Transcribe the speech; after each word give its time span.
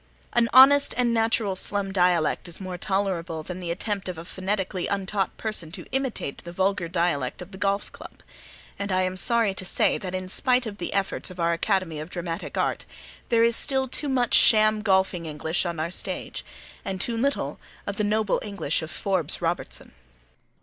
An 0.33 0.49
honest 0.51 0.95
and 0.97 1.13
natural 1.13 1.55
slum 1.55 1.91
dialect 1.91 2.47
is 2.47 2.59
more 2.59 2.75
tolerable 2.75 3.43
than 3.43 3.59
the 3.59 3.69
attempt 3.69 4.09
of 4.09 4.17
a 4.17 4.25
phonetically 4.25 4.87
untaught 4.87 5.37
person 5.37 5.71
to 5.73 5.85
imitate 5.91 6.39
the 6.39 6.51
vulgar 6.51 6.87
dialect 6.87 7.39
of 7.39 7.51
the 7.51 7.57
golf 7.59 7.91
club; 7.91 8.23
and 8.79 8.91
I 8.91 9.03
am 9.03 9.15
sorry 9.15 9.53
to 9.53 9.63
say 9.63 9.99
that 9.99 10.15
in 10.15 10.27
spite 10.27 10.65
of 10.65 10.79
the 10.79 10.91
efforts 10.93 11.29
of 11.29 11.39
our 11.39 11.53
Academy 11.53 11.99
of 11.99 12.09
Dramatic 12.09 12.57
Art, 12.57 12.83
there 13.29 13.43
is 13.43 13.55
still 13.55 13.87
too 13.87 14.09
much 14.09 14.33
sham 14.33 14.81
golfing 14.81 15.27
English 15.27 15.67
on 15.67 15.79
our 15.79 15.91
stage, 15.91 16.43
and 16.83 16.99
too 16.99 17.15
little 17.15 17.59
of 17.85 17.97
the 17.97 18.03
noble 18.03 18.39
English 18.41 18.81
of 18.81 18.89
Forbes 18.89 19.39
Robertson. 19.39 19.91